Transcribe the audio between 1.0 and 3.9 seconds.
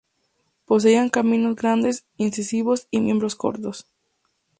caninos grandes, incisivos y miembros cortos.